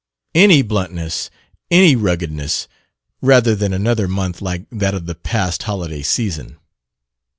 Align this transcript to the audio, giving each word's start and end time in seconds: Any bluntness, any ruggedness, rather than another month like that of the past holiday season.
Any 0.33 0.63
bluntness, 0.63 1.29
any 1.69 1.95
ruggedness, 1.95 2.67
rather 3.21 3.53
than 3.55 3.71
another 3.71 4.07
month 4.07 4.41
like 4.41 4.65
that 4.71 4.95
of 4.95 5.05
the 5.05 5.13
past 5.13 5.61
holiday 5.61 6.01
season. 6.01 6.57